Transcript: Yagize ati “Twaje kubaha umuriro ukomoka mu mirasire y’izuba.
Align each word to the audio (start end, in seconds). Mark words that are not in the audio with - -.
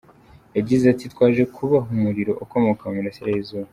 Yagize 0.57 0.83
ati 0.93 1.05
“Twaje 1.13 1.43
kubaha 1.55 1.87
umuriro 1.95 2.33
ukomoka 2.43 2.83
mu 2.87 2.93
mirasire 2.97 3.29
y’izuba. 3.33 3.69